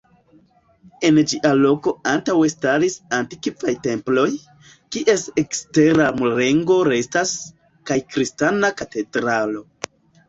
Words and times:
En 1.09 1.17
ĝia 1.31 1.49
loko 1.57 1.91
antaŭe 2.11 2.47
staris 2.53 2.95
antikvaj 3.17 3.73
temploj, 3.89 4.25
kies 4.97 5.27
ekstera 5.45 6.09
murego 6.23 6.79
restas, 6.91 7.37
kaj 7.91 8.01
kristana 8.17 8.77
katedralo. 8.83 9.67